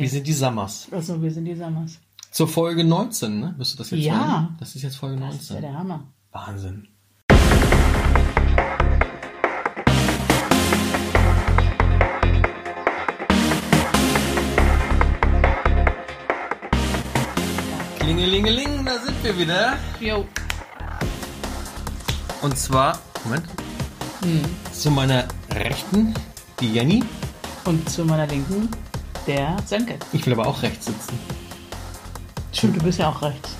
[0.00, 0.88] Wir sind die Sammers.
[0.90, 1.98] Also wir sind die Sammers.
[2.30, 3.54] Zur Folge 19, ne?
[3.58, 4.18] Müsste das jetzt Ja.
[4.48, 4.56] sein?
[4.58, 5.60] Das ist jetzt Folge Das ist ja 19.
[5.60, 6.04] der Hammer.
[6.32, 6.88] Wahnsinn.
[17.98, 19.76] Klingelingeling, da sind wir wieder.
[20.00, 20.26] Jo.
[22.42, 23.44] Und zwar, Moment,
[24.22, 24.40] Hm.
[24.72, 26.14] zu meiner Rechten,
[26.60, 27.02] die Jenny.
[27.64, 28.68] Und zu meiner Linken
[29.26, 29.98] der Sönke.
[30.12, 31.18] Ich will aber auch rechts sitzen.
[32.52, 33.54] Stimmt, du bist ja auch rechts.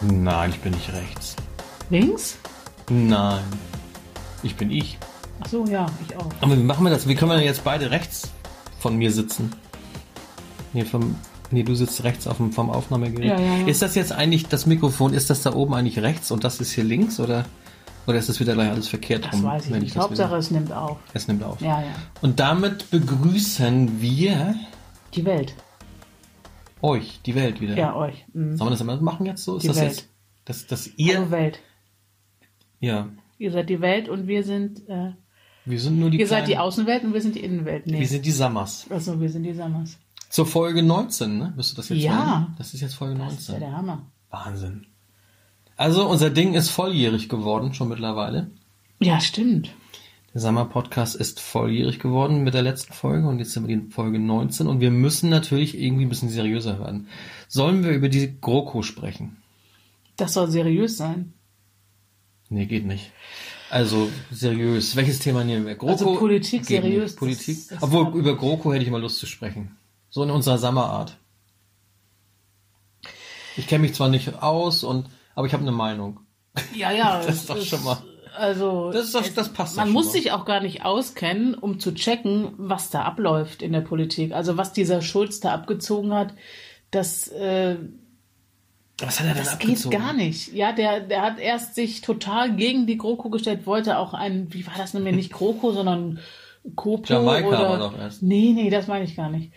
[0.00, 1.36] Nein, ich bin nicht rechts.
[1.90, 2.38] Links?
[2.88, 3.42] Nein.
[4.42, 4.98] Ich bin ich.
[5.40, 6.30] Ach so, ja, ich auch.
[6.40, 7.08] Aber wie machen wir das?
[7.08, 8.30] Wie können wir denn jetzt beide rechts
[8.78, 9.52] von mir sitzen?
[10.72, 11.16] Nee, vom,
[11.50, 13.30] nee du sitzt rechts auf dem, vom Aufnahmegerät.
[13.30, 13.66] Ja, ja, ja.
[13.66, 16.72] Ist das jetzt eigentlich, das Mikrofon, ist das da oben eigentlich rechts und das ist
[16.72, 17.44] hier links oder,
[18.08, 19.44] oder ist das wieder gleich alles verkehrt Das rum?
[19.44, 19.94] weiß ich wenn nicht.
[19.94, 20.96] das Hauptsache, wieder- es nimmt auf.
[21.14, 21.60] es nimmt auf.
[21.60, 21.86] Ja, ja.
[22.22, 24.56] Und damit begrüßen wir
[25.14, 25.54] Die Welt.
[26.82, 27.76] euch, die Welt wieder.
[27.76, 28.24] Ja, euch.
[28.32, 28.56] Mhm.
[28.56, 29.56] Sollen wir das immer machen jetzt so?
[29.56, 29.88] Ist Die das Welt.
[29.90, 30.08] jetzt,
[30.44, 31.60] dass, dass ihr, Hallo Welt.
[32.80, 33.08] ja,
[33.40, 35.12] Ihr seid die Welt und wir sind, äh,
[35.64, 37.86] wir sind nur die ihr seid die kleinen- Außenwelt und wir sind die Innenwelt.
[37.86, 38.00] Nee.
[38.00, 38.86] wir sind die Sammers.
[38.90, 39.96] also wir sind die Sammers.
[40.28, 41.52] Zur Folge 19, ne?
[41.56, 42.16] Müsste das jetzt Ja.
[42.46, 42.54] sein?
[42.58, 43.60] Das ist jetzt Folge Das ist ja 19.
[43.60, 44.02] der Hammer.
[44.30, 44.86] Wahnsinn.
[45.78, 48.50] Also unser Ding ist volljährig geworden, schon mittlerweile.
[48.98, 49.70] Ja, stimmt.
[50.34, 54.18] Der Sommer-Podcast ist volljährig geworden mit der letzten Folge und jetzt sind wir in Folge
[54.18, 57.06] 19 und wir müssen natürlich irgendwie ein bisschen seriöser werden.
[57.46, 59.36] Sollen wir über die GroKo sprechen?
[60.16, 61.32] Das soll seriös sein.
[62.50, 63.12] Nee, geht nicht.
[63.70, 64.96] Also seriös.
[64.96, 65.76] Welches Thema nehmen wir?
[65.76, 65.92] GroKo?
[65.92, 66.92] Also Politik geht nicht.
[66.92, 67.56] seriös, Politik.
[67.56, 69.76] das- das Obwohl über GroKo hätte ich mal Lust zu sprechen.
[70.10, 71.16] So in unserer Sommerart.
[73.56, 75.06] Ich kenne mich zwar nicht aus und
[75.38, 76.18] aber ich habe eine Meinung.
[76.74, 77.20] Ja, ja.
[77.26, 78.02] Das ist doch schon mal-
[78.36, 80.12] Also, Das ist doch, das passt man muss mal.
[80.12, 84.32] sich auch gar nicht auskennen, um zu checken, was da abläuft in der Politik.
[84.32, 86.34] Also was dieser Schulz da abgezogen hat,
[86.90, 87.76] das, äh,
[89.00, 89.98] Was hat er denn das geht abgezogen?
[89.98, 90.52] gar nicht.
[90.52, 94.66] Ja, der, der hat erst sich total gegen die GroKo gestellt, wollte auch ein, wie
[94.66, 96.18] war das nämlich, nicht GroKo, sondern
[96.74, 97.68] Kopo Jamaika oder...
[97.68, 98.22] war doch erst.
[98.22, 99.52] Nee, nee, das meine ich gar nicht.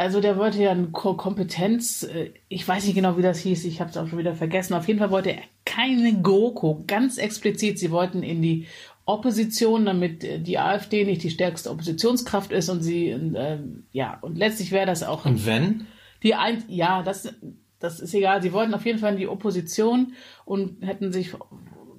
[0.00, 3.66] Also der wollte ja eine Ko Kompetenz, äh, ich weiß nicht genau, wie das hieß,
[3.66, 4.72] ich habe es auch schon wieder vergessen.
[4.72, 7.78] Auf jeden Fall wollte er keine GroKo, ganz explizit.
[7.78, 8.66] Sie wollten in die
[9.04, 13.58] Opposition, damit äh, die AfD nicht die stärkste Oppositionskraft ist und sie, äh,
[13.92, 15.86] ja, und letztlich wäre das auch Und wenn?
[16.22, 17.34] die ein, ja, das,
[17.78, 18.40] das ist egal.
[18.40, 20.14] Sie wollten auf jeden Fall in die Opposition
[20.46, 21.34] und hätten sich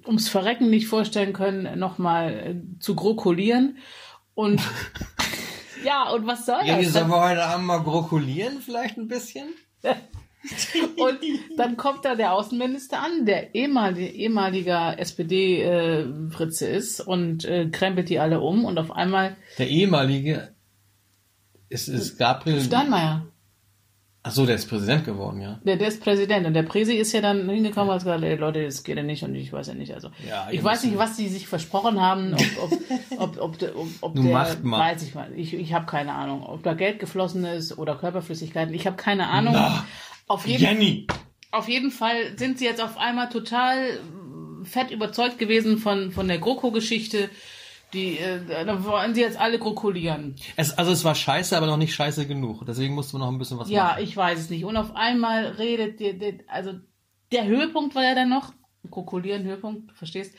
[0.08, 3.78] ums Verrecken nicht vorstellen können, nochmal äh, zu grokolieren.
[4.34, 4.60] Und
[5.84, 6.94] ja, und was soll Ja, das?
[6.94, 9.50] sollen wir heute Abend mal grokulieren vielleicht ein bisschen?
[10.98, 11.20] Und
[11.56, 18.18] dann kommt da der Außenminister an, der ehemalige, ehemaliger SPD-Fritze ist und äh, krempelt die
[18.18, 20.56] alle um und auf einmal Der ehemalige
[21.70, 22.60] ist, ist Gabriel.
[22.60, 23.28] Steinmeier,
[24.24, 25.60] Ach so, der ist Präsident geworden, ja.
[25.64, 28.36] der, der ist Präsident und der Präsi ist ja dann hingekommen und hat gesagt, ey,
[28.36, 29.94] Leute, das geht ja nicht und ich weiß ja nicht.
[29.96, 32.80] Also Ja, ich weiß nicht, was sie sich versprochen haben, ob, ob,
[33.18, 34.80] ob, ob, der- ob, ob Du der, macht mal.
[34.94, 38.76] weiß ich mal, ich, ich habe keine Ahnung, ob da Geld geflossen ist oder Körperflüssigkeiten,
[38.76, 39.54] ich habe keine Ahnung.
[39.54, 39.86] Na,
[40.28, 41.08] auf jeden Jenny!
[41.52, 44.00] Auf jeden Fall sind sie jetzt auf einmal total
[44.64, 47.30] fett überzeugt gewesen von, von der GroKo-Geschichte.
[47.94, 50.36] Die, äh, da wollen sie jetzt alle grokolieren.
[50.56, 52.66] Es, also es war scheiße, aber noch nicht scheiße genug.
[52.66, 54.04] Deswegen mussten wir noch ein bisschen was Ja, machen.
[54.04, 54.64] ich weiß es nicht.
[54.66, 56.74] Und auf einmal redet der, der also
[57.32, 58.54] der Höhepunkt war ja dann noch,
[58.90, 60.36] grokolieren, Höhepunkt, du verstehst?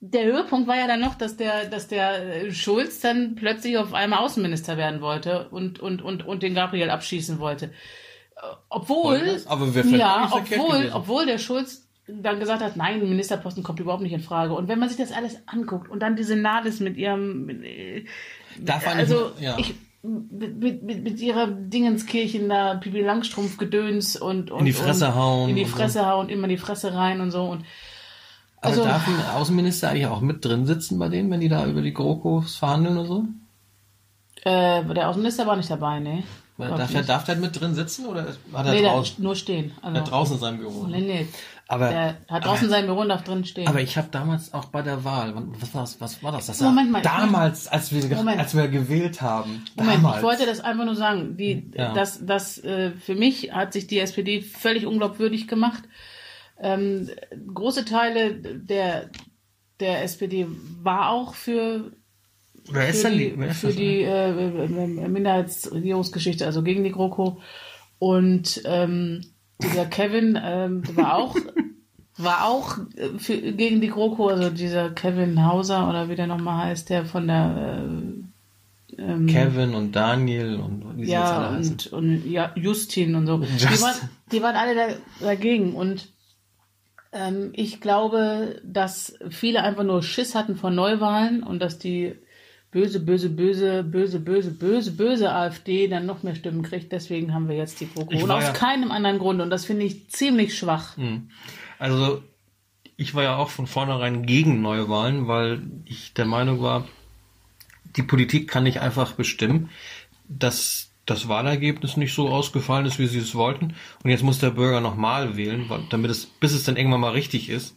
[0.00, 3.92] Der Höhepunkt war ja dann noch, dass der, dass der äh, Schulz dann plötzlich auf
[3.92, 7.66] einmal Außenminister werden wollte und, und, und, und den Gabriel abschießen wollte.
[7.66, 8.40] Äh,
[8.70, 9.46] Obwohl, das?
[9.46, 14.12] Aber ja, obwohl, obwohl der Schulz dann gesagt hat, nein, ein Ministerposten kommt überhaupt nicht
[14.12, 14.54] in Frage.
[14.54, 18.04] Und wenn man sich das alles anguckt und dann diese Nahles mit ihrem, mit, äh,
[18.86, 19.58] also ich, ja.
[19.58, 25.08] ich mit, mit, mit, ihrer Dingenskirchen da Pipi Langstrumpf Gedöns und, und In die Fresse
[25.08, 25.76] und hauen in die und so.
[25.76, 27.64] Fresse hauen immer in die Fresse rein und so und
[28.60, 31.66] aber also- darf ein Außenminister eigentlich auch mit drin sitzen bei denen, wenn die da
[31.66, 33.24] über die GroKos verhandeln oder so?
[34.46, 36.22] äh, der Außenminister war nicht dabei, ne?
[36.56, 39.72] Darf er, darf der mit drin sitzen oder hat er nee, der draußen, nur stehen.
[39.82, 40.86] Also, hat draußen in seinem Büro?
[40.86, 41.28] nee, nee.
[41.68, 43.66] Aber, Der hat draußen sein Büro und darf drin stehen.
[43.66, 46.00] aber ich habe damals auch bei der Wahl, was war das?
[46.00, 46.46] Was war das?
[46.46, 48.38] das Moment mal, ich damals, als wir, Moment.
[48.38, 49.64] als wir gewählt haben.
[49.74, 50.18] Moment, damals.
[50.18, 51.36] ich wollte das einfach nur sagen.
[51.36, 51.92] Die, Ja.
[51.92, 55.82] das, das, äh, für mich hat sich die SPD völlig unglaubwürdig gemacht.
[56.60, 57.10] Ähm,
[57.52, 59.10] große Teile der,
[59.80, 60.46] der SPD
[60.82, 61.90] war auch für,
[62.70, 63.36] Wer ist für denn die, die?
[63.54, 67.40] Für das die äh, äh, Minderheitsregierungsgeschichte, also gegen die GroKo.
[67.98, 69.20] Und ähm,
[69.62, 71.36] dieser Kevin ähm, war auch
[72.18, 76.66] war auch äh, für, gegen die GroKo, also dieser Kevin Hauser oder wie der nochmal
[76.66, 77.84] heißt, der von der
[78.98, 83.38] ähm, Kevin und Daniel und wie ja, alle und, und ja, Justin und so.
[83.38, 83.80] Die Justin.
[83.82, 84.86] waren, die waren alle da,
[85.20, 85.74] dagegen.
[85.74, 86.08] Und
[87.12, 92.14] ähm, ich glaube, dass viele einfach nur Schiss hatten vor Neuwahlen und dass die
[92.76, 96.92] böse, böse, böse, böse, böse, böse, böse AfD dann noch mehr Stimmen kriegt.
[96.92, 98.14] Deswegen haben wir jetzt die GroKo.
[98.22, 99.40] Und aus ja- keinem anderen Grund.
[99.40, 100.94] Und das finde ich ziemlich schwach.
[101.78, 102.22] Also
[102.98, 106.86] ich war ja auch von vornherein gegen Neuwahlen, weil ich der Meinung war,
[107.96, 109.70] die Politik kann nicht einfach bestimmen,
[110.28, 113.74] dass das Wahlergebnis nicht so ausgefallen ist, wie sie es wollten.
[114.04, 117.48] Und jetzt muss der Bürger nochmal wählen, damit es, bis es dann irgendwann mal richtig
[117.48, 117.74] ist.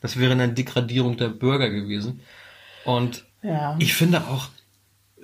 [0.00, 2.20] Das wäre eine Degradierung der Bürger gewesen.
[2.86, 3.76] Und Ja.
[3.78, 4.48] ich finde auch,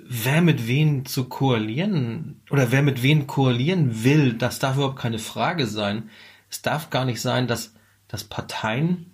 [0.07, 5.19] wer mit wen zu koalieren oder wer mit wen koalieren will, das darf überhaupt keine
[5.19, 6.09] Frage sein.
[6.49, 7.73] Es darf gar nicht sein, dass,
[8.07, 9.11] dass Parteien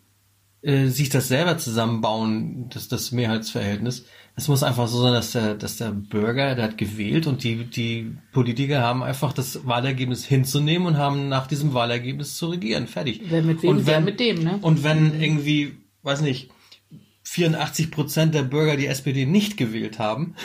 [0.62, 4.06] äh, sich das selber zusammenbauen, das, das Mehrheitsverhältnis.
[4.36, 7.66] Es muss einfach so sein, dass der, dass der Bürger, der hat gewählt und die,
[7.66, 12.88] die Politiker haben einfach das Wahlergebnis hinzunehmen und haben nach diesem Wahlergebnis zu regieren.
[12.88, 13.22] Fertig.
[13.28, 14.60] Wer mit wem, und wer mit dem, ne?
[14.62, 16.50] Und wenn irgendwie, weiß nicht,
[17.32, 20.36] 84 Prozent der Bürger die SPD nicht gewählt haben,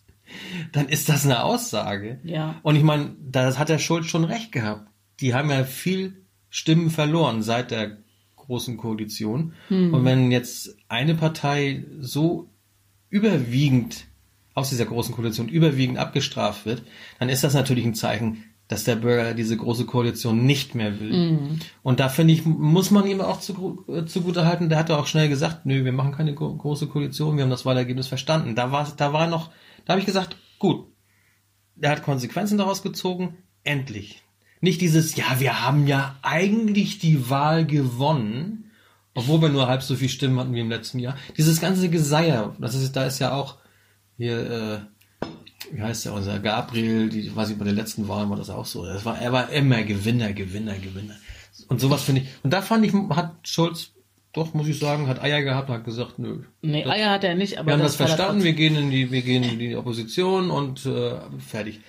[0.72, 2.18] dann ist das eine Aussage.
[2.24, 2.58] Ja.
[2.62, 4.90] Und ich meine, das hat der Schulz schon recht gehabt.
[5.20, 7.98] Die haben ja viel Stimmen verloren seit der
[8.34, 9.54] großen Koalition.
[9.70, 12.50] Und wenn jetzt eine Partei so
[13.08, 14.06] überwiegend
[14.54, 16.82] aus dieser großen Koalition überwiegend abgestraft wird,
[17.18, 21.12] dann ist das natürlich ein Zeichen, dass der Bürger diese große Koalition nicht mehr will.
[21.82, 24.96] Und da finde ich, muss man ihm auch zu, äh, zugute halten, der hat ja
[24.96, 28.56] auch schnell gesagt, nö, wir machen keine gro große Koalition, wir haben das Wahlergebnis verstanden.
[28.56, 29.50] Da war, da war noch,
[29.84, 30.86] da habe ich gesagt, gut,
[31.76, 34.22] der hat Konsequenzen daraus gezogen, endlich.
[34.60, 38.72] Nicht dieses, ja, wir haben ja eigentlich die Wahl gewonnen,
[39.14, 41.16] obwohl wir nur halb so viel Stimmen hatten wie im letzten Jahr.
[41.36, 43.58] Dieses ganze Geseier, das ist, da ist ja auch
[44.16, 44.95] hier, äh,
[45.72, 48.66] wie heißt der, unser Gabriel, die, weiß ich, bei den letzten Wahlen war das auch
[48.66, 48.84] so.
[48.84, 51.14] Das war, er war immer Gewinner, Gewinner, Gewinner.
[51.68, 53.90] Und sowas finde ich, und da fand ich, hat Schulz,
[54.32, 56.40] doch, muss ich sagen, hat Eier gehabt und hat gesagt, nö.
[56.62, 58.90] Nee, das- Eier hat er nicht, aber wir haben das, war verstanden, wir gehen in
[58.90, 61.80] die, wir gehen in die Opposition und äh, fertig.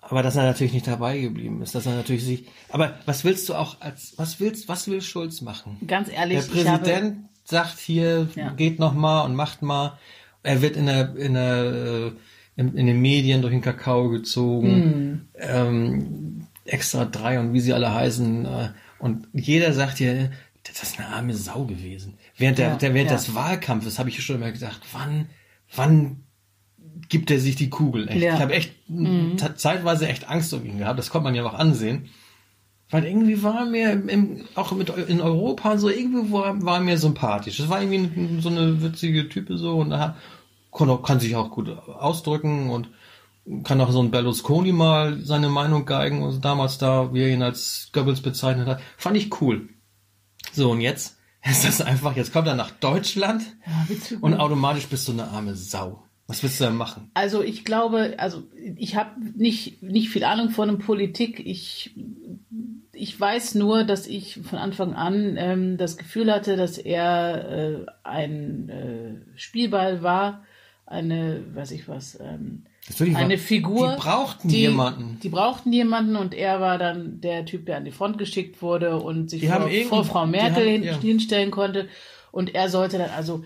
[0.00, 2.44] Aber dass er natürlich nicht dabei geblieben ist, dass er natürlich sich.
[2.70, 5.76] Aber was willst du auch als was willst, was will Schulz machen?
[5.86, 8.50] Ganz ehrlich, Der ich habe, Präsident sagt hier, Ja.
[8.50, 9.98] geht noch mal und macht mal.
[10.42, 12.12] Er wird in der, in der, äh,
[12.56, 15.28] in, in den Medien durch den Kakao gezogen.
[15.38, 18.44] Ähm, extra drei und wie sie alle heißen.
[18.46, 18.68] Äh,
[18.98, 20.30] und jeder sagt hier,
[20.64, 22.14] das ist eine arme Sau gewesen.
[22.36, 23.16] Während der, Ja, der während ja.
[23.16, 25.26] des Wahlkampfes habe ich schon immer gedacht, wann,
[25.74, 26.24] wann
[27.08, 28.08] gibt er sich die Kugel?
[28.08, 28.20] Echt.
[28.20, 28.34] Ja.
[28.34, 28.72] Ich habe echt
[29.38, 30.98] ta- zeitweise echt Angst um ihn gehabt.
[30.98, 32.08] Das konnte man ja auch ansehen.
[32.90, 36.82] Weil irgendwie war er mir im, auch mit in Europa so irgendwie war, war er
[36.82, 37.56] mir sympathisch.
[37.58, 40.16] Das war irgendwie so eine witzige Type so und er
[40.72, 42.90] kann, kann sich auch gut ausdrücken und
[43.64, 47.42] kann auch so ein Berlusconi mal seine Meinung geigen, also damals da, wie er ihn
[47.42, 48.80] als Goebbels bezeichnet hat.
[48.96, 49.68] Fand ich cool.
[50.52, 55.08] So, und jetzt ist das einfach, jetzt kommt er nach Deutschland Ja, und automatisch bist
[55.08, 56.04] du eine arme Sau.
[56.26, 57.10] Was willst du da machen?
[57.14, 58.44] Also ich glaube, also
[58.76, 61.40] ich habe nicht, nicht viel Ahnung von Politik.
[61.44, 61.96] Ich,
[62.92, 67.86] ich weiß nur, dass ich von Anfang an ähm, das Gefühl hatte, dass er äh,
[68.04, 70.44] ein äh, Spielball war,
[70.90, 73.92] eine, weiß ich was, ähm, Natürlich war- eine Figur.
[73.96, 75.18] Die brauchten die, jemanden.
[75.22, 78.96] Die brauchten jemanden und er war dann der Typ, der an die Front geschickt wurde
[78.96, 80.98] und sich vor, vor Frau Merkel haben- hin, ja.
[80.98, 81.88] hinstellen konnte.
[82.32, 83.44] Und er sollte dann also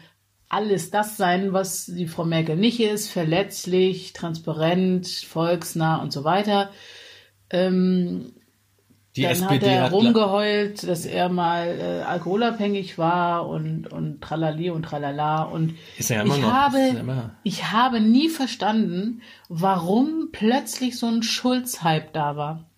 [0.49, 6.71] alles das sein, was die Frau Merkel nicht ist, verletzlich, transparent, volksnah und so weiter.
[7.51, 8.33] Ähm,
[9.17, 14.21] Die dann SPD hat er hat rumgeheult, dass er mal äh, alkoholabhängig war und, und
[14.21, 15.45] tralali und tralala.
[15.45, 16.53] Und Ist er ja immer ich, noch.
[16.53, 17.37] Habe, Ist er immer.
[17.45, 22.69] ich habe nie verstanden, warum plötzlich so ein Schulz-Hype da war.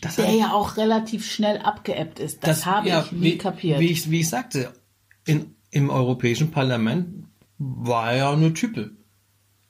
[0.00, 2.44] Das Der hat- ja auch relativ schnell abgeebbt ist.
[2.44, 3.78] Das, habe ja, ich nie wie, kapiert.
[3.78, 4.72] Wie ich, wie ich sagte,
[5.26, 7.26] in, im Europäischen Parlament
[7.58, 8.96] war er ja eine Type.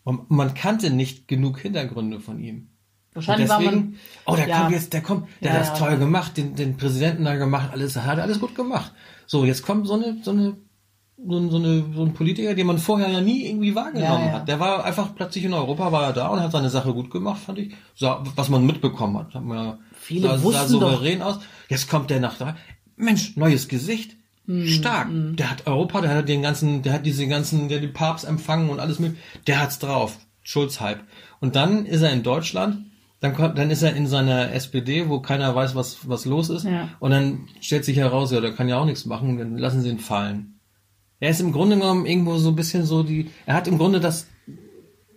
[0.04, 2.68] Und man kannte nicht genug Hintergründe von ihm.
[3.14, 3.96] Wahrscheinlich war Deswegen, man.
[4.26, 4.60] oh, der ja.
[4.60, 7.70] kommt jetzt, der kommt, der Ja, hat das toll gemacht, den, den Präsidenten da gemacht,
[7.72, 8.92] alles, hat alles gut gemacht.
[9.26, 10.56] So, jetzt kommt so eine, so eine,
[11.16, 14.48] so, ein- so eine, so ein Politiker, den man vorher ja nie irgendwie wahrgenommen hat.
[14.48, 17.40] Der war einfach plötzlich in Europa, war er da und hat seine Sache gut gemacht,
[17.40, 17.72] fand ich.
[17.94, 21.38] So, was man mitbekommen hat, hat man Viele sah, sah wussten souverän aus.
[21.68, 22.56] Jetzt kommt der nach da.
[22.96, 24.16] Mensch, neues Gesicht.
[24.46, 25.08] Hm, Stark.
[25.36, 28.26] Der hat Europa, der hat den ganzen, der hat diese ganzen, der hat den Papst
[28.26, 29.16] empfangen und alles mit.
[29.46, 30.18] Der hat's drauf.
[30.42, 31.00] Schulz-Hype.
[31.40, 32.84] Und dann ist er in Deutschland,
[33.24, 36.64] dann kommt, dann ist er in seiner SPD, wo keiner weiß, was, was los ist.
[36.64, 36.90] Ja.
[37.00, 39.88] Und dann stellt sich heraus, ja, der kann ja auch nichts machen, dann lassen sie
[39.88, 40.60] ihn fallen.
[41.20, 43.98] Er ist im Grunde genommen irgendwo so ein bisschen so die, er hat im Grunde
[43.98, 44.28] das,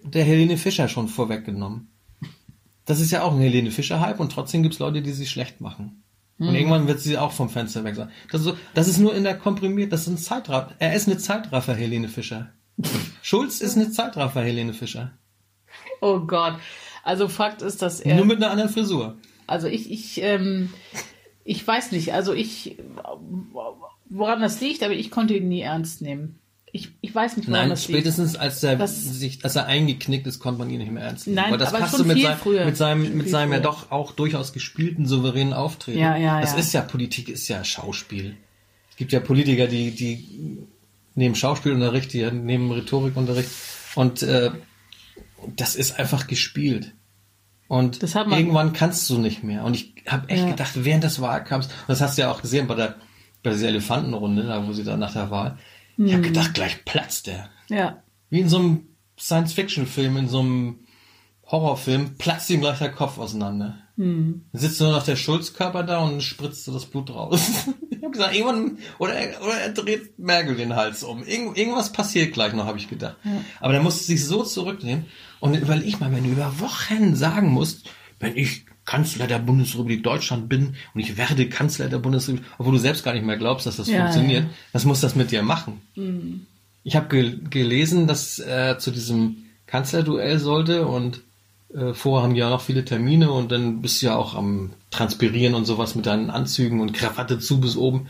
[0.04, 1.90] der Helene Fischer schon vorweggenommen.
[2.86, 6.04] Das ist ja auch ein Helene Fischer-Hype und trotzdem gibt's Leute, die sie schlecht machen.
[6.40, 8.10] Und irgendwann wird sie auch vom Fenster weg sein.
[8.32, 10.76] Das ist, so, das ist nur in der komprimiert, das ist ein Zeitraffer.
[10.80, 12.52] Er ist eine Zeitraffer, Helene Fischer.
[13.22, 15.12] Schulz ist eine Zeitraffer, Helene Fischer.
[16.00, 16.54] Oh Gott.
[17.08, 18.16] Also Fakt ist, dass er.
[18.18, 19.18] Nur mit einer anderen Frisur.
[19.48, 20.70] Also ich, ich, ähm,
[21.46, 22.14] ich weiß nicht.
[22.14, 22.78] Also ich,
[24.10, 26.40] woran das liegt, aber ich konnte ihn nie ernst nehmen.
[26.74, 27.98] Ich, ich weiß nicht, woran Nein, das liegt.
[28.00, 31.26] spätestens als er Das- sich, als er eingeknickt ist, konnte man ihn nicht mehr ernst
[31.28, 31.36] nehmen.
[31.38, 32.66] Nein, aber das aber passte schon mit, früher.
[32.66, 33.64] mit seinem, Schon mit seinem ja früher.
[33.64, 36.00] doch auch durchaus gespielten, souveränen Auftreten.
[36.00, 36.60] Ja, ja, Das ja.
[36.60, 38.36] ist ja, Politik ist ja Schauspiel.
[38.92, 40.58] Es gibt ja Politiker, die, die
[41.16, 43.50] nehmen Schauspielunterricht, die nehmen Rhetorikunterricht
[43.96, 44.52] und äh,
[45.56, 46.94] das ist einfach gespielt.
[47.68, 49.64] Und irgendwann kannst du nicht mehr.
[49.66, 50.50] Und ich habe echt Ja.
[50.52, 52.96] gedacht, während des Wahlkampfs, und das hast du ja auch gesehen bei der,
[53.44, 55.58] bei dieser Elefantenrunde, da wo sie da nach der Wahl,
[55.98, 56.12] ich Hm.
[56.14, 57.50] habe gedacht, gleich platzt der.
[57.70, 58.02] Ja.
[58.30, 58.88] Wie in so einem
[59.20, 60.80] Science-Fiction-Film, in so einem
[61.50, 63.77] Horrorfilm, platzt ihm gleich der Kopf auseinander.
[63.96, 64.46] Hm.
[64.51, 67.39] Dann sitzt nur noch der Schulzkörper da und spritzt so das Blut raus.
[67.89, 71.24] ich habe gesagt, irgendwann, oder er, oder er dreht Merkel den Hals um.
[71.24, 73.16] Irgend, irgendwas passiert gleich noch, habe ich gedacht.
[73.60, 75.06] Aber der musste sich so zurücknehmen.
[75.39, 77.89] Und überleg mal, wenn du über Wochen sagen musst,
[78.20, 82.80] wenn ich Kanzler der Bundesrepublik Deutschland bin und ich werde Kanzler der Bundesrepublik, obwohl du
[82.80, 84.50] selbst gar nicht mehr glaubst, dass das Ja, funktioniert, ja.
[84.72, 85.82] was muss das mit dir machen?
[86.84, 91.22] Ich habe gel gelesen, dass er zu diesem Kanzlerduell sollte und
[91.74, 95.56] äh, vorher haben ja noch viele Termine und dann bist du ja auch am Transpirieren
[95.56, 98.08] und sowas mit deinen Anzügen und Krawatte zu bis oben.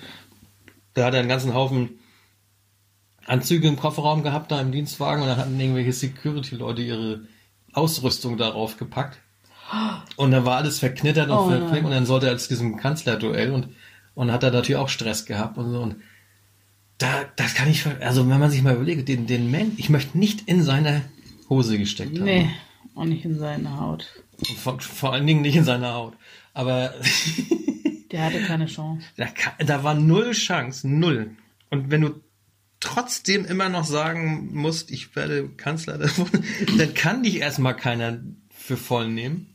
[0.94, 2.00] Da hat er einen ganzen Haufen
[3.26, 7.22] Anzüge im Kofferraum gehabt, da im Dienstwagen und dann hatten irgendwelche Security-Leute ihre
[7.74, 9.20] Ausrüstung darauf gepackt.
[10.16, 13.52] Und da war alles verknittert und Oh verknickt und dann sollte er zu diesem Kanzlerduell
[13.52, 13.68] und,
[14.16, 15.98] und hat er natürlich auch Stress gehabt und so und
[16.98, 20.18] da, das kann ich, also wenn man sich mal überlegt, den, den Mensch, ich möchte
[20.18, 21.04] nicht in seine
[21.50, 22.26] Hose gesteckt haben.
[22.26, 22.50] Nee.
[22.98, 24.08] Und nicht in seine Haut.
[24.58, 26.13] Vor, vor allen Dingen nicht in seiner Haut.
[26.54, 26.94] Aber
[28.12, 29.06] Der hatte keine Chance.
[29.18, 29.27] da,
[29.66, 31.32] da war null Chance, null.
[31.70, 32.22] Und wenn du
[32.80, 35.98] trotzdem immer noch sagen musst, ich werde Kanzler,
[36.77, 39.48] dann kann dich erstmal keiner für voll nehmen,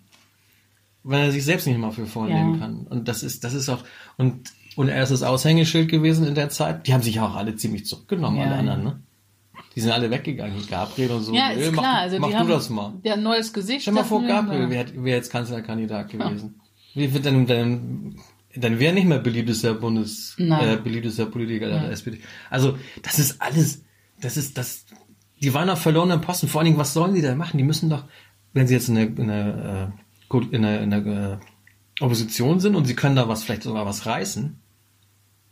[1.03, 2.37] weil er sich selbst nicht mal für voll Ja.
[2.37, 2.87] nehmen kann.
[2.87, 3.85] Und das ist, das ist auch,
[4.19, 6.87] und, und er ist das Aushängeschild gewesen in der Zeit.
[6.87, 9.03] Die haben sich ja auch alle ziemlich zurückgenommen, Ja, alle anderen, ne?
[9.75, 11.35] Die sind alle weggegangen, Gabriel und so.
[11.35, 11.99] Ja, Nö, ist mach, klar.
[12.01, 12.93] Also mach du haben das mal.
[13.05, 13.83] Der ein neues Gesicht.
[13.83, 14.71] Stell mal vor, wir, Gabriel ja.
[14.71, 16.61] wäre wär jetzt Kanzlerkandidat gewesen.
[16.95, 18.17] Wie wird denn, dann,
[18.55, 20.69] dann wäre nicht mehr beliebtester Bundes, Nein.
[20.69, 22.21] äh, beliebtester Politiker der SPD.
[22.51, 23.83] Also, das ist alles,
[24.21, 24.85] das ist, das,
[25.41, 26.49] die waren auf verlorenen Posten.
[26.49, 27.57] Vor allen Dingen, was sollen die da machen?
[27.57, 28.05] Die müssen doch,
[28.53, 29.93] wenn sie jetzt in der, in der,
[30.33, 33.87] äh, in der, in der äh, Opposition sind und sie können da was, vielleicht sogar
[33.87, 34.62] was reißen,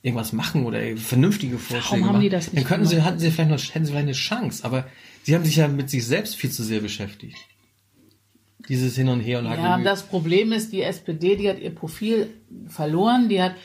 [0.03, 3.31] irgendwas machen oder vernünftige Vorschläge haben machen, die das nicht dann könnten sie, hatten sie
[3.31, 4.65] vielleicht noch, hätten sie vielleicht eine Chance.
[4.65, 4.87] Aber
[5.25, 7.37] sie haben sich ja mit sich selbst viel zu sehr beschäftigt.
[8.69, 12.29] Dieses Hin und Her und Ja, das Problem ist, die SPD, die hat ihr Profil
[12.69, 13.29] verloren.
[13.29, 13.57] Die hat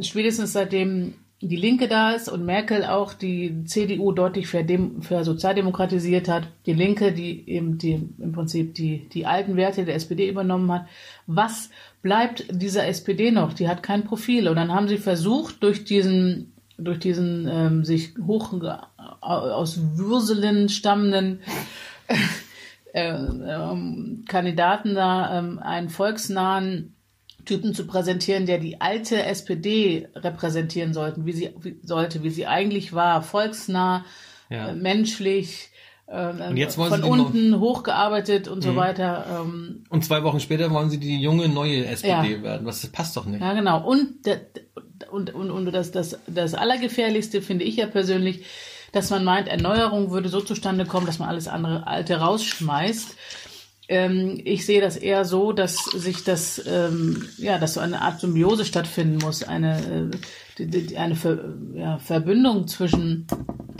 [0.00, 6.72] spätestens seitdem die Linke da ist und Merkel auch die CDU deutlich versozialdemokratisiert hat, die
[6.72, 10.86] Linke, die eben die, im Prinzip die, die alten Werte der SPD übernommen hat.
[11.26, 11.70] Was
[12.02, 13.52] bleibt dieser SPD noch?
[13.52, 14.48] Die hat kein Profil.
[14.48, 18.52] Und dann haben sie versucht, durch diesen, durch diesen ähm, sich hoch
[19.20, 21.40] aus Würselen stammenden
[22.92, 26.94] äh, ähm, Kandidaten da ähm, einen volksnahen
[27.48, 32.46] Typen zu präsentieren, der die alte SPD repräsentieren sollten, wie sie wie, sollte, wie sie
[32.46, 34.04] eigentlich war, volksnah,
[34.50, 34.68] Ja.
[34.68, 35.70] äh, menschlich,
[36.06, 38.76] äh, wollen von die noch- unten hochgearbeitet und so Mhm.
[38.76, 39.26] weiter.
[39.42, 42.42] Ähm, Und zwei Wochen später wollen sie die junge neue SPD Ja.
[42.42, 42.66] werden.
[42.66, 43.40] Was das passt doch nicht.
[43.40, 43.84] ja, genau.
[43.86, 44.14] Und,
[45.10, 48.44] und, und, und das, das, das Allergefährlichste finde ich ja persönlich,
[48.92, 53.16] dass man meint, Erneuerung würde so zustande kommen, dass man alles andere Alte rausschmeißt.
[53.88, 58.20] Ähm, ich sehe das eher so, dass sich das, ähm, ja, dass so eine Art
[58.20, 60.10] Symbiose stattfinden muss, eine,
[60.60, 61.38] äh, eine Ver,
[61.74, 63.26] ja, Verbindung zwischen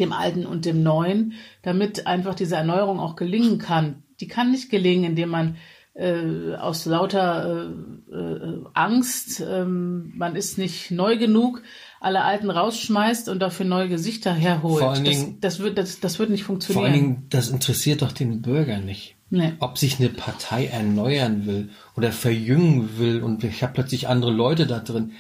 [0.01, 4.03] dem Alten und dem Neuen, damit einfach diese Erneuerung auch gelingen kann.
[4.21, 5.57] Die kann nicht gelingen, indem man
[5.95, 7.67] äh, aus lauter
[8.11, 11.63] äh, äh, Angst, ähm, man ist nicht neu genug,
[12.01, 14.79] alle Alten rausschmeißt und dafür neue Gesichter herholt.
[14.81, 16.85] Vor allen das, Dingen- das, wird, das, das wird nicht Vor funktionieren.
[16.85, 19.17] allen Dingen, das interessiert doch den Bürger nicht.
[19.31, 19.53] Nee.
[19.61, 24.67] Ob sich eine Partei erneuern will oder verjüngen will und ich habe plötzlich andere Leute
[24.67, 25.13] da drin.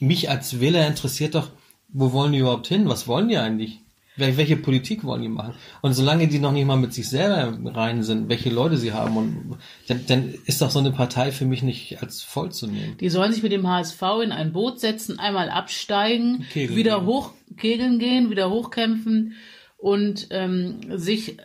[0.00, 1.50] Mich als Wähler interessiert doch,
[1.88, 2.88] wo wollen die überhaupt hin?
[2.88, 3.80] Was wollen die eigentlich?
[4.16, 5.54] Wel- Welche Politik wollen die machen?
[5.82, 9.16] Und solange die noch nicht mal mit sich selber rein sind, welche Leute sie haben,
[9.16, 9.56] und
[9.88, 12.96] dann, dann ist doch so eine Partei für mich nicht als voll zu nehmen.
[13.00, 17.06] Die sollen sich mit dem HSV in ein Boot setzen, einmal absteigen, Kegeln wieder gehen.
[17.06, 19.34] hoch kegeln gehen, wieder hochkämpfen
[19.82, 21.42] und ähm, sich äh,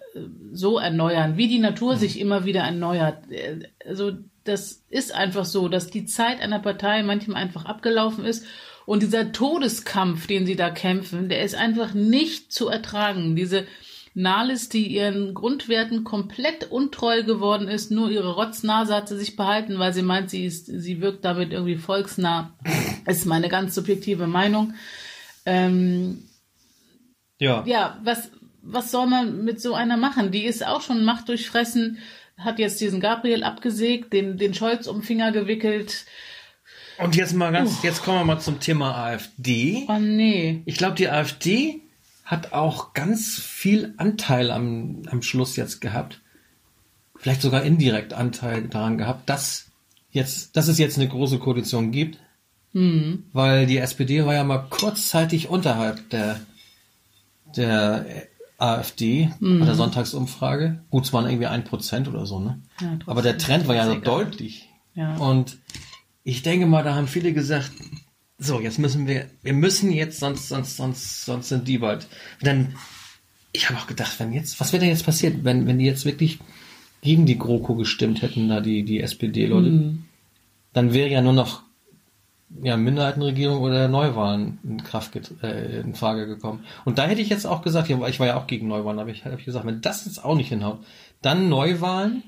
[0.54, 2.00] so erneuern, wie die Natur Mhm.
[2.00, 3.32] sich immer wieder erneuert.
[3.32, 4.12] Äh, Also
[4.44, 8.46] das ist einfach so, dass die Zeit einer Partei manchmal einfach abgelaufen ist
[8.86, 13.36] und dieser Todeskampf, den sie da kämpfen, der ist einfach nicht zu ertragen.
[13.36, 13.66] Diese
[14.14, 19.80] Nahles, die ihren Grundwerten komplett untreu geworden ist, nur ihre Rotznase hat sie sich behalten,
[19.80, 22.54] weil sie meint, sie ist, sie wirkt damit irgendwie volksnah.
[23.08, 24.76] ist meine ganz subjektive Meinung.
[25.46, 26.24] Ähm,
[27.40, 27.64] Ja.
[27.66, 30.32] ja, was, was soll man mit so einer machen?
[30.32, 32.00] Die ist auch schon machtdurchfressen,
[32.38, 36.06] hat jetzt diesen Gabriel abgesägt, den, den Scholz um den Finger gewickelt.
[36.98, 39.86] Und jetzt mal ganz, jetzt kommen wir mal zum Thema AfD.
[39.88, 40.64] Oh nee.
[40.66, 41.82] Ich glaube, die AfD
[42.26, 46.22] hat auch ganz viel Anteil am, am Schluss jetzt gehabt.
[47.16, 49.68] Vielleicht sogar indirekt Anteil daran gehabt, dass
[50.12, 52.20] jetzt, dass es jetzt eine große Koalition gibt.
[53.34, 56.40] Weil die SPD war ja mal kurzzeitig unterhalb der,
[57.56, 58.06] der
[58.58, 60.84] AfD bei der Sonntagsumfrage.
[60.90, 62.62] Gut, es waren irgendwie ein Prozent oder so, ne?
[62.82, 64.68] Ja, Aber der Trend war ja so deutlich.
[64.96, 65.16] Ja.
[65.18, 65.58] Und
[66.24, 67.72] ich denke mal, da haben viele gesagt,
[68.40, 72.08] so, jetzt müssen wir, wir müssen jetzt, sonst, sonst, sonst, sonst sind die bald.
[72.42, 72.76] Dann,
[73.52, 76.06] ich habe auch gedacht, wenn jetzt, was wäre denn jetzt passiert, wenn, wenn die jetzt
[76.06, 76.40] wirklich
[77.02, 79.98] gegen die GroKo gestimmt hätten, da die, die SPD-Leute,
[80.74, 81.64] dann wäre ja nur noch
[82.62, 86.64] ja, Minderheitenregierung oder Neuwahlen in Kraft äh, in Frage gekommen.
[86.86, 89.10] Und da hätte ich jetzt auch gesagt, ja, ich war ja auch gegen Neuwahlen, aber
[89.10, 90.80] ich habe gesagt, wenn das jetzt auch nicht hinhaut,
[91.22, 92.24] dann Neuwahlen,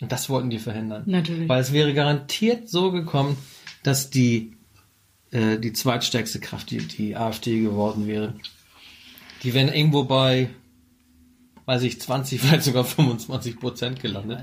[0.00, 1.04] und das wollten die verhindern.
[1.06, 1.48] Natürlich.
[1.48, 3.36] Weil es wäre garantiert so gekommen,
[3.82, 4.56] dass die,
[5.30, 8.34] äh, die zweitstärkste Kraft, die, die AfD geworden wäre.
[9.42, 10.50] Die wären irgendwo bei,
[11.64, 14.40] weiß ich, 20, vielleicht sogar 25 Prozent gelandet.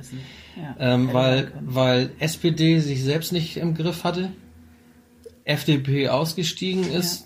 [0.57, 4.31] Ja, Ähm, weil, weil SPD sich selbst nicht im Griff hatte,
[5.49, 7.25] FDP ausgestiegen ist,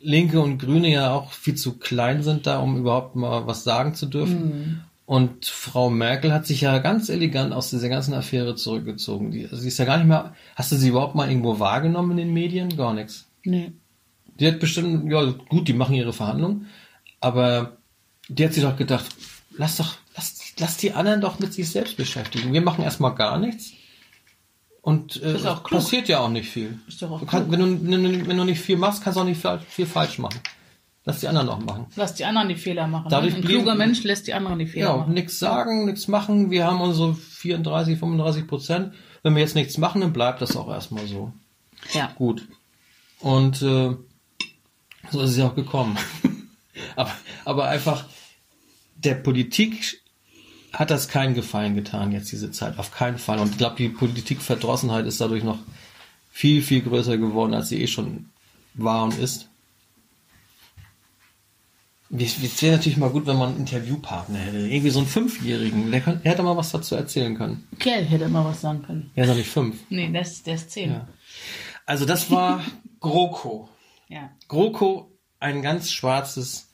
[0.00, 3.94] Linke und Grüne ja auch viel zu klein sind da, um überhaupt mal was sagen
[3.94, 4.44] zu dürfen.
[4.44, 4.80] Mhm.
[5.06, 9.30] Und Frau Merkel hat sich ja ganz elegant aus dieser ganzen Affäre zurückgezogen.
[9.30, 10.34] Die, also sie ist ja gar nicht mehr.
[10.54, 12.76] Hast du sie überhaupt mal irgendwo wahrgenommen in den Medien?
[12.76, 13.26] Gar nichts.
[13.44, 13.72] Nee.
[14.38, 16.66] Die hat bestimmt, ja gut, die machen ihre Verhandlungen,
[17.20, 17.76] aber
[18.28, 19.06] die hat sich doch gedacht,
[19.56, 22.52] lass doch, lass, lass die anderen doch mit sich selbst beschäftigen.
[22.52, 23.72] Wir machen erstmal gar nichts.
[24.82, 25.34] Und äh,
[25.68, 26.78] passiert ja auch nicht viel.
[26.88, 29.26] Ist doch auch du kannst, wenn, du, wenn, du, nicht viel machst, kannst du auch
[29.26, 30.40] nicht viel, falsch machen.
[31.04, 31.86] Lass die anderen auch machen.
[31.96, 33.08] Lass die anderen die Fehler machen.
[33.10, 33.40] Dadurch ne?
[33.40, 35.14] Ein kluger Mensch lässt die anderen die Fehler Ja, machen.
[35.14, 36.50] nichts sagen, nichts machen.
[36.50, 38.94] Wir haben unsere 34, 35 Prozent.
[39.22, 41.32] Wenn wir jetzt nichts machen, dann bleibt das auch erstmal so.
[41.92, 42.12] Ja.
[42.16, 42.46] Gut.
[43.20, 43.96] Und äh,
[45.10, 45.98] so ist es ja auch gekommen.
[46.96, 47.12] aber,
[47.44, 48.04] aber einfach,
[48.96, 49.99] der Politik
[50.72, 52.78] hat das keinen Gefallen getan, jetzt diese Zeit.
[52.78, 53.38] Auf keinen Fall.
[53.38, 55.58] Und ich glaube, die Politikverdrossenheit ist dadurch noch
[56.30, 58.30] viel, viel größer geworden, als sie eh schon
[58.74, 59.48] war und ist.
[62.12, 64.58] Es wäre natürlich mal gut, wenn man einen Interviewpartner hätte.
[64.58, 65.92] Irgendwie so einen Fünfjährigen.
[65.92, 67.68] Der, kann, der hätte mal was dazu erzählen können.
[67.78, 69.10] Kerl hätte immer was sagen können.
[69.14, 69.76] Er ist noch nicht fünf.
[69.90, 70.90] Nee, der ist, der ist zehn.
[70.90, 71.08] Ja.
[71.86, 72.64] Also das war
[73.00, 73.68] GroKo.
[74.08, 74.30] ja.
[74.48, 76.69] GroKo, ein ganz schwarzes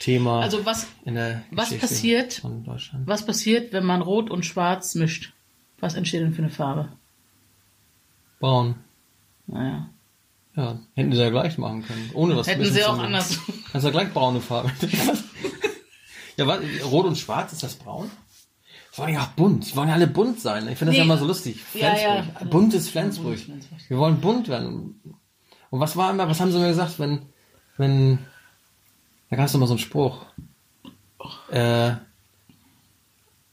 [0.00, 2.32] Thema Also was, in der was passiert?
[2.34, 3.06] von Deutschland.
[3.06, 5.32] was passiert, wenn man Rot und Schwarz mischt?
[5.78, 6.88] Was entsteht denn für eine Farbe?
[8.40, 8.74] Braun.
[9.46, 9.88] Naja.
[10.56, 12.10] Ja, hätten sie ja gleich machen können.
[12.14, 13.06] Ohne was Hätten sie auch müssen.
[13.06, 13.38] anders.
[13.70, 14.70] Kannst ja gleich braune Farbe.
[16.36, 16.60] ja, was?
[16.84, 18.10] Rot und Schwarz, ist das braun?
[18.96, 19.76] Wollen ja auch bunt.
[19.76, 20.66] Wollen ja alle bunt sein.
[20.68, 20.98] Ich finde das Nee.
[20.98, 21.60] ja immer so lustig.
[21.74, 22.22] Ja, ja.
[22.22, 22.50] Flensburg.
[22.50, 23.24] Buntes Flensburg.
[23.46, 23.90] Buntes Flensburg.
[23.90, 25.00] Wir wollen bunt werden.
[25.70, 27.20] Und was war immer, was haben sie mir gesagt, wenn,
[27.76, 28.18] wenn,
[29.30, 30.26] da gab es immer so einen Spruch.
[31.50, 31.92] Äh,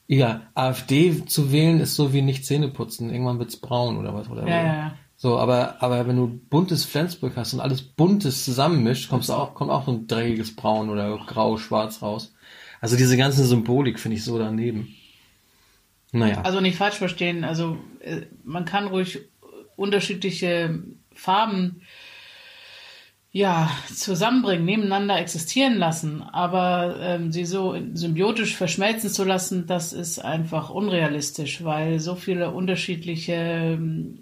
[0.07, 3.09] ja, AfD zu wählen ist so wie nicht Zähne putzen.
[3.09, 4.29] Irgendwann wird's braun oder was.
[4.29, 4.97] Oder Ja, ja, ja.
[5.19, 9.71] So, aber, aber wenn du buntes Flensburg hast und alles buntes zusammenmischt, kommst auch, kommt
[9.71, 12.35] auch so ein dreckiges Braun oder grau, schwarz raus.
[12.81, 14.95] Also diese ganze Symbolik finde ich so daneben.
[16.11, 16.41] Naja.
[16.41, 17.43] Also nicht falsch verstehen.
[17.43, 19.19] Also äh, man kann ruhig
[19.75, 21.81] unterschiedliche Farben
[23.37, 30.19] ja zusammenbringen, nebeneinander existieren lassen, aber ähm, sie so symbiotisch verschmelzen zu lassen, das ist
[30.19, 34.19] einfach unrealistisch, weil so viele unterschiedliche ähm,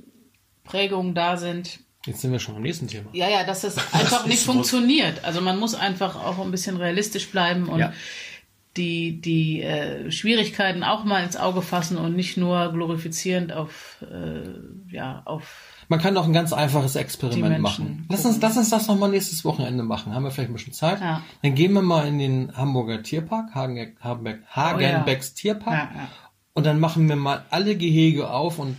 [0.65, 1.79] Prägungen da sind.
[2.05, 3.09] Jetzt sind wir schon am nächsten Thema.
[3.13, 4.51] Ja, ja, dass das einfach nicht ist so.
[4.51, 5.23] funktioniert.
[5.23, 7.93] Also man muss einfach auch ein bisschen realistisch bleiben und Ja.
[8.77, 14.93] die, die äh, Schwierigkeiten auch mal ins Auge fassen und nicht nur glorifizierend auf, äh,
[14.93, 18.05] ja, auf Man kann doch ein ganz einfaches Experiment machen.
[18.09, 20.13] Lass uns, lass uns das noch mal nächstes Wochenende machen.
[20.13, 20.99] Haben wir vielleicht ein bisschen Zeit?
[20.99, 21.21] Ja.
[21.41, 25.73] Dann gehen wir mal in den Hamburger Tierpark, Hagen, Hagenbeck, Hagenbecks Tierpark.
[25.73, 26.07] Ja, ja.
[26.53, 28.77] Und dann machen wir mal alle Gehege auf und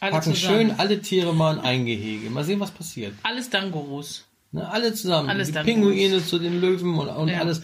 [0.00, 0.56] alle packen zusammen.
[0.56, 2.28] schön alle Tiere mal in ein Gehege.
[2.30, 3.14] Mal sehen, was passiert.
[3.22, 4.26] Alles Dangurus.
[4.52, 5.30] Ne, alle zusammen.
[5.30, 7.62] Alles die dann Pinguine zu den Löwen und, und alles.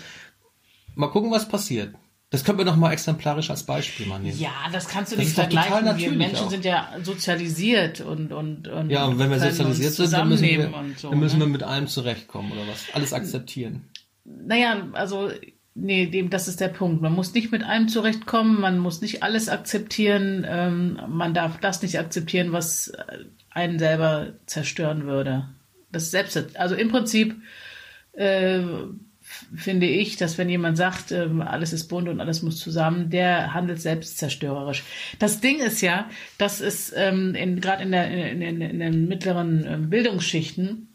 [0.95, 1.95] Mal gucken, was passiert.
[2.31, 4.39] Das können wir doch mal exemplarisch als Beispiel mal nehmen.
[4.39, 5.99] Ja, das kannst du Das nicht vergleichen.
[5.99, 6.51] Wir Menschen auch.
[6.51, 10.73] sind ja sozialisiert und und und Ja, und wenn wir sozialisiert sind, dann müssen, wir,
[10.97, 11.11] so.
[11.11, 11.47] dann müssen ne?
[11.47, 12.87] wir mit allem zurechtkommen oder was?
[12.93, 13.85] Alles akzeptieren.
[14.25, 15.31] Naja, also,
[15.75, 17.03] nee, dem, das ist der Punkt.
[17.03, 21.83] Man muss nicht mit allem zurechtkommen, man muss nicht alles akzeptieren, ähm, man darf das
[21.83, 25.49] nicht akzeptieren, was äh, einen selber zerstören würde.
[25.91, 27.35] Das selbst, also im Prinzip
[28.13, 28.63] äh,
[29.55, 33.55] finde ich, dass wenn jemand sagt, ähm, alles ist bunt und alles muss zusammen, der
[33.55, 34.85] handelt selbstzerstörerisch.
[35.19, 39.67] Das Ding ist ja, dass es ähm, in, gerade in, in, in, in den mittleren
[39.67, 40.89] ähm, Bildungsschichten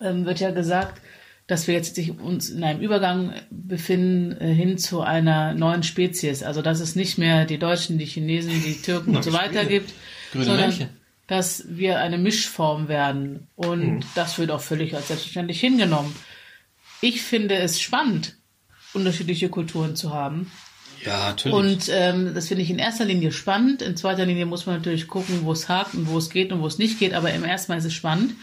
[0.00, 1.00] ähm, wird ja gesagt,
[1.46, 6.42] dass wir jetzt sich uns in einem Übergang befinden äh, hin zu einer neuen Spezies.
[6.42, 9.92] Also dass es nicht mehr die Deutschen, die Chinesen, die Türken und so weiter gibt,
[10.32, 10.88] Grüne sondern Männchen.
[11.26, 13.48] dass wir eine Mischform werden.
[13.56, 16.14] Und das wird auch völlig als selbstverständlich hingenommen.
[17.02, 18.36] Ich finde es spannend,
[18.94, 20.50] unterschiedliche Kulturen zu haben.
[21.04, 21.56] Ja, natürlich.
[21.58, 23.82] Und ähm, das finde ich in erster Linie spannend.
[23.82, 26.60] In zweiter Linie muss man natürlich gucken, wo es hakt und wo es geht und
[26.62, 27.12] wo es nicht geht.
[27.12, 28.34] Aber im ersten Mal ist es spannend.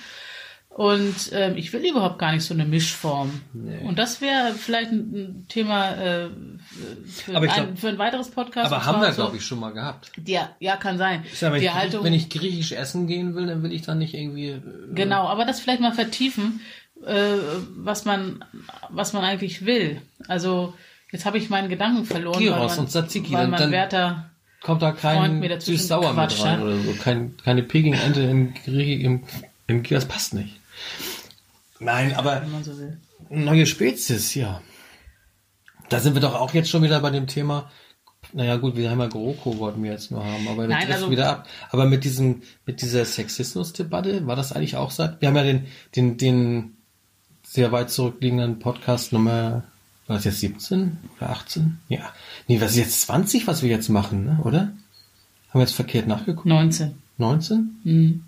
[0.67, 3.41] Und ähm, ich will überhaupt gar nicht so eine Mischform.
[3.85, 6.29] Und das wäre vielleicht ein, Thema äh,
[7.05, 8.71] für, ich ein, glaub- für ein weiteres Podcast.
[8.71, 10.11] aber haben wir, so- glaube ich, schon mal gehabt.
[10.25, 11.23] Ja, ja, kann sein.
[11.31, 13.81] Ich sag, wenn, Die ich, Haltung, wenn ich griechisch essen gehen will, dann will ich
[13.81, 14.49] dann nicht irgendwie.
[14.49, 14.61] äh,
[14.93, 16.61] Genau, aber das vielleicht mal vertiefen,
[17.05, 17.37] äh,
[17.75, 18.43] was man,
[18.89, 20.01] was man eigentlich will.
[20.27, 20.73] Also
[21.11, 24.25] jetzt habe ich meinen Gedanken verloren, Gyros und Tzatziki, weil man dann- Werther
[24.61, 26.93] Kommt da kein süß-sauer mit rein oder so.
[27.01, 29.23] Kein, keine Peking-Ente im im,
[29.67, 30.59] im Das passt nicht.
[31.79, 32.73] Nein, aber so
[33.29, 34.61] neue Spezies, ja.
[35.87, 37.71] Da sind wir doch auch jetzt schon wieder bei dem Thema.
[38.33, 41.11] Naja, gut, wir haben ja GroKo wollten wir jetzt nur haben, aber wir driften also-
[41.11, 41.47] wieder ab.
[41.71, 45.67] Aber mit diesem, mit dieser Sexismus-Debatte, war das eigentlich auch seit, wir haben ja den,
[45.95, 46.77] den, den
[47.49, 49.63] sehr weit zurückliegenden Podcast Nummer,
[50.05, 51.79] war das jetzt 17 oder 18?
[51.89, 52.13] Ja.
[52.47, 54.39] Nee, was ist jetzt 20, was wir jetzt machen, ne?
[54.43, 54.59] oder?
[54.59, 54.75] Haben
[55.53, 56.45] wir jetzt verkehrt nachgeguckt?
[56.45, 56.93] 19.
[57.17, 57.79] 19?
[57.83, 58.23] Hm.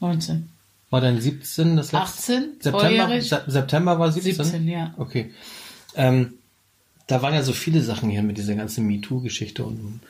[0.00, 0.48] 19.
[0.88, 2.32] War dann 17 das letzte?
[2.36, 3.20] 18, September?
[3.20, 4.34] Se September war 17?
[4.42, 4.94] 17, ja.
[4.96, 5.30] Okay.
[5.94, 6.34] Ähm,
[7.06, 10.00] da waren ja so viele Sachen hier mit dieser ganzen MeToo-Geschichte und,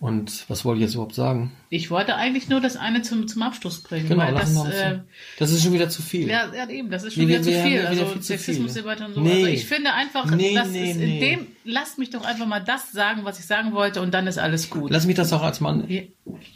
[0.00, 1.52] und was wollte ich jetzt überhaupt sagen?
[1.68, 4.98] Ich wollte eigentlich nur das eine zum, zum Abschluss bringen, Genau, weil das, äh.
[5.38, 6.26] Das ist schon wieder zu viel.
[6.28, 7.78] ja, ja, eben, das ist schon Nee, wieder wir- zu wir viel.
[7.80, 9.20] wieder Also viel zu Sexismusdebatte und so.
[9.20, 9.32] Nee.
[9.34, 12.60] Also ich finde einfach, Nee, das nee, ist in dem, lasst mich doch einfach mal
[12.60, 14.90] das sagen, was ich sagen wollte und dann ist alles gut.
[14.90, 15.86] Lass mich das auch als Mann.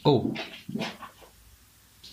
[0.05, 0.33] Oh.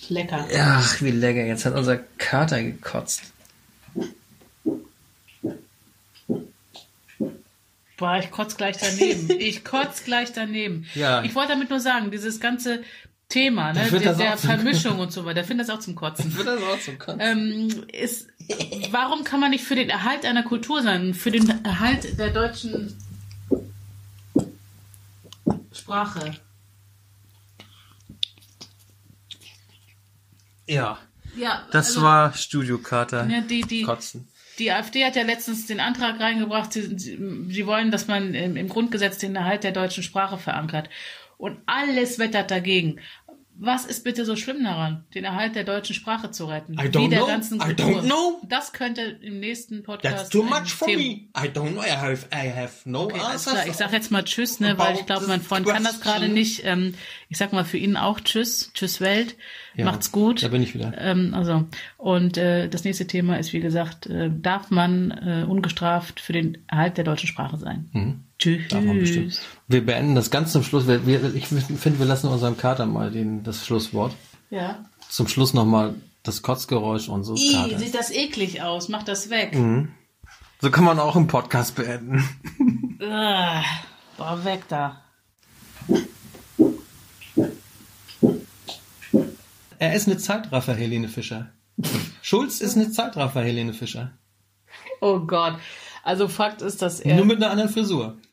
[0.09, 0.45] Lecker.
[0.59, 1.45] Ach, wie lecker.
[1.45, 3.31] Jetzt hat unser Kater gekotzt.
[8.01, 9.29] Boah, ich kotz gleich daneben.
[9.39, 10.87] Ich kotz gleich daneben.
[10.95, 11.23] Ja.
[11.23, 12.81] Ich wollte damit nur sagen, dieses ganze
[13.29, 16.35] Thema, ne, Ich der, der Vermischung und so weiter, der findet das auch zum Kotzen.
[16.35, 17.19] Wird das auch zum Kotzen?
[17.21, 18.27] ähm, ist,
[18.89, 22.97] warum kann man nicht für den Erhalt einer Kultur sein, für den Erhalt der deutschen
[25.71, 26.33] Sprache?
[30.65, 30.97] ja.
[31.35, 33.25] Ja, Das also, war Studiokater.
[33.29, 34.27] ja, die, die, Kotzen.
[34.61, 38.69] Die AfD hat ja letztens den Antrag reingebracht, sie, sie, wollen, dass man im, im
[38.69, 40.89] Grundgesetz den Erhalt der deutschen Sprache verankert.
[41.37, 42.99] Und alles wettert dagegen.
[43.63, 46.73] Was ist bitte so schlimm daran, den Erhalt der deutschen Sprache zu retten?
[46.73, 47.27] I don't Wie der know.
[47.27, 47.85] ganzen I Kultur.
[47.85, 48.41] don't know.
[48.47, 50.15] Das könnte im nächsten Podcast.
[50.17, 51.13] That's too much for Thema- me.
[51.37, 51.83] I don't know.
[51.83, 53.53] I have, I have no Okay, answers.
[53.53, 53.67] klar.
[53.67, 56.61] Ich sag jetzt mal Tschüss, ne, weil ich glaube, mein Freund kann das gerade nicht.
[56.65, 56.95] Ähm,
[57.29, 58.71] ich sag mal für ihn auch Tschüss.
[58.73, 59.35] Tschüss Welt.
[59.75, 60.41] Ja, Macht's gut.
[60.41, 60.93] Da bin ich wieder.
[60.97, 61.65] Ähm, also,
[61.97, 66.57] und äh, das nächste Thema ist, wie gesagt, äh, darf man äh, ungestraft für den
[66.67, 68.23] Erhalt der deutschen Sprache sein?
[68.41, 68.63] Tschüss.
[68.63, 68.67] Mhm.
[68.69, 69.39] Darf man bestimmt.
[69.67, 70.87] Wir beenden das ganz zum Schluss.
[70.87, 74.15] Wir, wir, ich finde, wir lassen unserem Kater mal den, das Schlusswort.
[74.49, 74.83] Ja.
[75.09, 77.79] Zum Schluss nochmal das Kotzgeräusch unseres Ih, Katers.
[77.81, 78.89] sieht das eklig aus.
[78.89, 79.55] Mach das weg.
[80.59, 82.23] So kann man auch einen Podcast beenden.
[83.03, 83.63] Ah,
[84.15, 85.01] boah, weg da.
[89.79, 91.49] Er ist eine Zeitraffer, Helene Fischer.
[92.21, 94.11] Schulz ist eine Zeitraffer, Helene Fischer.
[95.01, 95.55] Oh Gott.
[96.03, 98.17] Also Fakt ist, dass er Nur mit einer anderen Frisur.